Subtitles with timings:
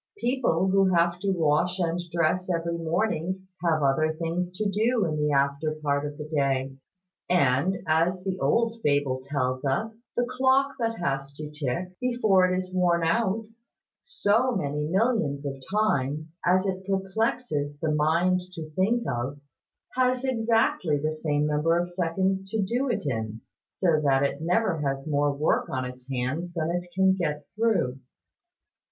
[0.17, 5.15] People who have to wash and dress every morning have other things to do in
[5.17, 6.75] the after part of the day;
[7.29, 12.57] and, as the old fable tells us, the clock that has to tick, before it
[12.57, 13.45] is worn out,
[13.99, 19.39] so many millions of times, as it perplexes the mind to think of,
[19.95, 23.39] has exactly the same number of seconds to do it in;
[23.69, 27.99] so that it never has more work on its hands than it can get through.